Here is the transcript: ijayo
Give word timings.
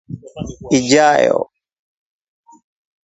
ijayo 0.77 1.39